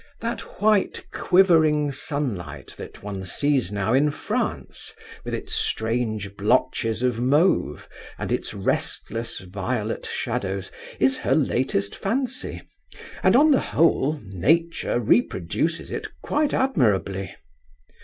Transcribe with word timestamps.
That 0.19 0.41
white 0.59 1.05
quivering 1.13 1.91
sunlight 1.91 2.73
that 2.75 3.03
one 3.03 3.23
sees 3.23 3.71
now 3.71 3.93
in 3.93 4.09
France, 4.09 4.93
with 5.23 5.35
its 5.35 5.53
strange 5.53 6.35
blotches 6.35 7.03
of 7.03 7.19
mauve, 7.19 7.87
and 8.17 8.31
its 8.31 8.51
restless 8.55 9.37
violet 9.37 10.07
shadows, 10.07 10.71
is 10.99 11.19
her 11.19 11.35
latest 11.35 11.95
fancy, 11.95 12.63
and, 13.21 13.35
on 13.35 13.51
the 13.51 13.61
whole, 13.61 14.19
Nature 14.23 14.99
reproduces 14.99 15.91
it 15.91 16.07
quite 16.23 16.51
admirably. 16.55 17.35